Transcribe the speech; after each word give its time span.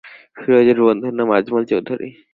ফিরোজের 0.37 0.77
বন্ধুর 0.85 1.13
নাম 1.17 1.29
আজমল 1.37 1.63
চৌধুরী। 1.71 2.09